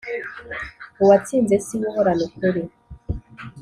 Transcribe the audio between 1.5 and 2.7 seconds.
siwe uhorana ukuri.